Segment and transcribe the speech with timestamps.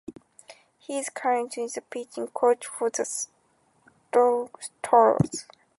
[0.79, 4.49] He is currently the pitching coach for the Tucson
[4.81, 5.45] Toros.